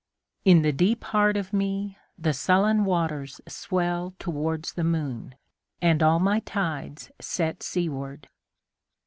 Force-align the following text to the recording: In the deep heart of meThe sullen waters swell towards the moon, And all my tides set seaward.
In 0.45 0.63
the 0.63 0.71
deep 0.71 1.03
heart 1.03 1.37
of 1.37 1.51
meThe 1.51 2.33
sullen 2.33 2.85
waters 2.85 3.39
swell 3.47 4.15
towards 4.17 4.73
the 4.73 4.83
moon, 4.83 5.35
And 5.79 6.01
all 6.01 6.17
my 6.17 6.39
tides 6.39 7.11
set 7.19 7.61
seaward. 7.61 8.27